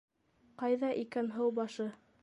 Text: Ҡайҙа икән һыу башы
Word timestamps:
Ҡайҙа 0.63 0.91
икән 1.03 1.31
һыу 1.37 1.57
башы 1.61 1.91